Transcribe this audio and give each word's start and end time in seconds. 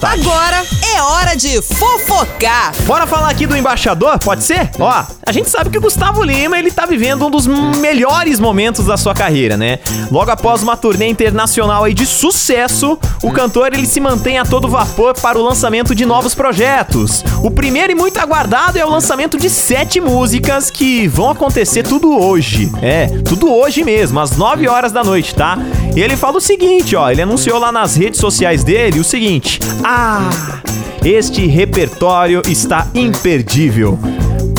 Agora 0.00 0.57
de 1.38 1.62
fofocar. 1.62 2.74
Bora 2.84 3.06
falar 3.06 3.30
aqui 3.30 3.46
do 3.46 3.56
embaixador, 3.56 4.18
pode 4.18 4.42
ser? 4.42 4.70
Ó, 4.78 5.04
a 5.24 5.32
gente 5.32 5.48
sabe 5.48 5.70
que 5.70 5.78
o 5.78 5.80
Gustavo 5.80 6.22
Lima, 6.22 6.58
ele 6.58 6.70
tá 6.70 6.84
vivendo 6.84 7.24
um 7.24 7.30
dos 7.30 7.46
melhores 7.46 8.40
momentos 8.40 8.84
da 8.84 8.96
sua 8.96 9.14
carreira, 9.14 9.56
né? 9.56 9.78
Logo 10.10 10.30
após 10.30 10.62
uma 10.62 10.76
turnê 10.76 11.06
internacional 11.06 11.84
aí 11.84 11.94
de 11.94 12.04
sucesso, 12.04 12.98
o 13.22 13.30
cantor 13.30 13.72
ele 13.72 13.86
se 13.86 14.00
mantém 14.00 14.38
a 14.38 14.44
todo 14.44 14.68
vapor 14.68 15.14
para 15.14 15.38
o 15.38 15.42
lançamento 15.42 15.94
de 15.94 16.04
novos 16.04 16.34
projetos. 16.34 17.22
O 17.42 17.50
primeiro 17.50 17.92
e 17.92 17.94
muito 17.94 18.18
aguardado 18.18 18.76
é 18.76 18.84
o 18.84 18.90
lançamento 18.90 19.38
de 19.38 19.48
sete 19.48 20.00
músicas 20.00 20.70
que 20.70 21.06
vão 21.06 21.30
acontecer 21.30 21.84
tudo 21.84 22.18
hoje. 22.18 22.70
É, 22.82 23.06
tudo 23.24 23.52
hoje 23.52 23.84
mesmo, 23.84 24.18
às 24.18 24.36
9 24.36 24.66
horas 24.66 24.90
da 24.90 25.04
noite, 25.04 25.34
tá? 25.34 25.56
Ele 25.94 26.16
fala 26.16 26.38
o 26.38 26.40
seguinte, 26.40 26.96
ó, 26.96 27.08
ele 27.08 27.22
anunciou 27.22 27.58
lá 27.60 27.70
nas 27.70 27.94
redes 27.94 28.18
sociais 28.18 28.64
dele 28.64 28.98
o 28.98 29.04
seguinte: 29.04 29.60
"Ah, 29.84 30.28
este 31.04 31.46
repertório 31.46 32.42
está 32.46 32.86
imperdível. 32.94 33.98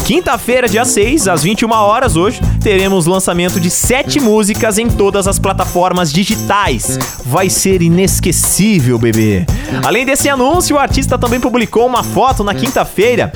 Quinta-feira, 0.05 0.67
dia 0.67 0.83
6, 0.83 1.27
às 1.27 1.43
21 1.43 1.71
horas 1.71 2.15
hoje, 2.15 2.41
teremos 2.61 3.05
lançamento 3.05 3.59
de 3.59 3.69
sete 3.69 4.19
músicas 4.19 4.79
em 4.79 4.89
todas 4.89 5.27
as 5.27 5.37
plataformas 5.37 6.11
digitais. 6.11 6.97
Vai 7.23 7.49
ser 7.49 7.81
inesquecível, 7.83 8.97
bebê. 8.97 9.45
Além 9.85 10.05
desse 10.05 10.27
anúncio, 10.27 10.75
o 10.75 10.79
artista 10.79 11.17
também 11.17 11.39
publicou 11.39 11.85
uma 11.85 12.01
foto 12.01 12.43
na 12.43 12.55
quinta-feira 12.55 13.31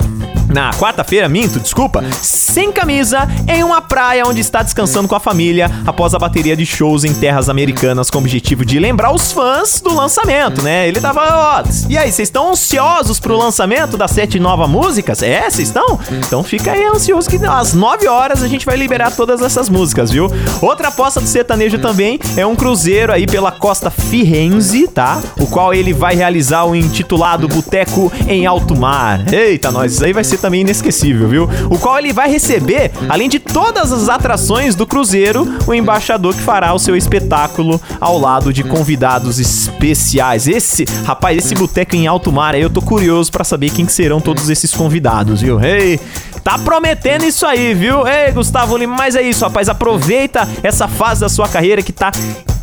na 0.53 0.71
quarta-feira, 0.71 1.27
minto, 1.27 1.59
desculpa, 1.59 2.03
sem 2.21 2.71
camisa, 2.71 3.27
em 3.47 3.63
uma 3.63 3.81
praia 3.81 4.23
onde 4.25 4.41
está 4.41 4.61
descansando 4.61 5.07
com 5.07 5.15
a 5.15 5.19
família 5.19 5.69
após 5.85 6.13
a 6.13 6.19
bateria 6.19 6.55
de 6.55 6.65
shows 6.65 7.03
em 7.03 7.13
terras 7.13 7.49
americanas 7.49 8.09
com 8.09 8.19
o 8.19 8.21
objetivo 8.21 8.63
de 8.63 8.79
lembrar 8.79 9.13
os 9.13 9.31
fãs 9.31 9.81
do 9.81 9.93
lançamento, 9.93 10.61
né? 10.61 10.87
Ele 10.87 11.01
tava, 11.01 11.21
ó, 11.21 11.63
e 11.89 11.97
aí, 11.97 12.11
vocês 12.11 12.27
estão 12.27 12.51
ansiosos 12.51 13.19
pro 13.19 13.35
lançamento 13.35 13.97
das 13.97 14.11
sete 14.11 14.39
novas 14.39 14.69
músicas? 14.69 15.23
É, 15.23 15.49
vocês 15.49 15.69
estão? 15.69 15.99
Então 16.11 16.43
fica 16.43 16.71
aí 16.71 16.85
ansioso 16.85 17.29
que 17.29 17.43
às 17.45 17.73
9 17.73 18.07
horas 18.07 18.43
a 18.43 18.47
gente 18.47 18.65
vai 18.65 18.77
liberar 18.77 19.11
todas 19.11 19.41
essas 19.41 19.69
músicas, 19.69 20.11
viu? 20.11 20.27
Outra 20.61 20.89
aposta 20.89 21.19
do 21.19 21.27
sertanejo 21.27 21.79
também 21.79 22.19
é 22.37 22.45
um 22.45 22.55
cruzeiro 22.55 23.11
aí 23.11 23.25
pela 23.25 23.51
costa 23.51 23.89
Firenze, 23.89 24.87
tá? 24.87 25.21
O 25.39 25.47
qual 25.47 25.73
ele 25.73 25.93
vai 25.93 26.15
realizar 26.15 26.63
o 26.65 26.75
intitulado 26.75 27.47
Boteco 27.47 28.11
em 28.27 28.45
Alto 28.45 28.75
Mar. 28.75 29.33
Eita, 29.33 29.71
nós, 29.71 29.93
isso 29.93 30.05
aí 30.05 30.13
vai 30.13 30.23
ser 30.23 30.37
também 30.43 30.61
inesquecível, 30.61 31.27
viu? 31.29 31.49
O 31.69 31.79
qual 31.79 31.97
ele 31.97 32.11
vai 32.11 32.29
receber, 32.29 32.91
além 33.07 33.29
de 33.29 33.39
todas 33.39 33.93
as 33.93 34.09
atrações 34.09 34.75
do 34.75 34.85
cruzeiro, 34.85 35.47
o 35.65 35.73
embaixador 35.73 36.35
que 36.35 36.41
fará 36.41 36.73
o 36.73 36.79
seu 36.79 36.97
espetáculo 36.97 37.81
ao 37.99 38.19
lado 38.19 38.51
de 38.51 38.61
convidados 38.61 39.39
especiais. 39.39 40.45
Esse, 40.47 40.85
rapaz, 41.05 41.37
esse 41.37 41.55
boteco 41.55 41.95
em 41.95 42.07
alto 42.07 42.29
mar 42.29 42.55
aí, 42.55 42.61
eu 42.61 42.69
tô 42.69 42.81
curioso 42.81 43.31
para 43.31 43.45
saber 43.45 43.69
quem 43.69 43.87
serão 43.87 44.19
todos 44.19 44.49
esses 44.49 44.73
convidados, 44.73 45.41
viu? 45.41 45.59
Ei, 45.63 45.99
Tá 46.43 46.59
prometendo 46.59 47.23
isso 47.23 47.45
aí, 47.45 47.73
viu? 47.73 48.05
Ei, 48.05 48.29
Gustavo 48.33 48.75
Lima, 48.75 48.97
mas 48.97 49.15
é 49.15 49.21
isso, 49.21 49.45
rapaz. 49.45 49.69
Aproveita 49.69 50.45
essa 50.61 50.89
fase 50.89 51.21
da 51.21 51.29
sua 51.29 51.47
carreira 51.47 51.81
que 51.81 51.93
tá 51.93 52.11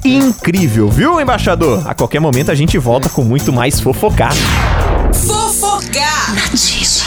incrível, 0.04 0.90
viu, 0.90 1.18
embaixador? 1.18 1.82
A 1.88 1.94
qualquer 1.94 2.20
momento 2.20 2.50
a 2.50 2.54
gente 2.54 2.76
volta 2.76 3.08
com 3.08 3.24
muito 3.24 3.50
mais 3.50 3.80
fofocar. 3.80 4.34
Fofocar. 5.14 6.34
Natício. 6.34 6.99